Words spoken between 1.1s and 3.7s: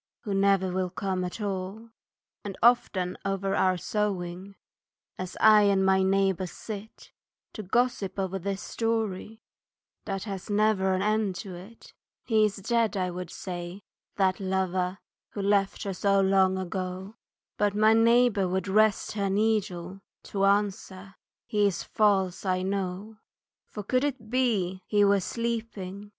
at all. And often over